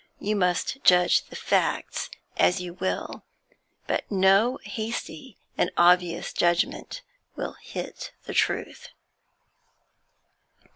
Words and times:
You 0.19 0.35
must 0.35 0.83
judge 0.83 1.25
the 1.25 1.35
facts 1.35 2.09
as 2.35 2.59
you 2.59 2.73
will, 2.73 3.21
but 3.85 4.09
no 4.11 4.57
hasty 4.63 5.37
and 5.59 5.69
obvious 5.77 6.33
judgment 6.33 7.03
will 7.35 7.53
hit 7.61 8.11
the 8.23 8.33
truth.' 8.33 8.89